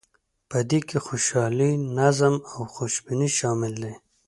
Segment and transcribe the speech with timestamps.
[0.49, 3.93] په دې کې خوشحالي، نظم او خوشبیني شامل دي.